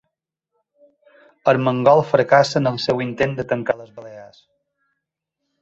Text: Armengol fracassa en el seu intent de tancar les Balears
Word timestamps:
Armengol 1.53 2.01
fracassa 2.13 2.63
en 2.63 2.71
el 2.71 2.81
seu 2.87 3.05
intent 3.07 3.39
de 3.41 3.49
tancar 3.55 3.79
les 3.83 3.95
Balears 4.01 4.45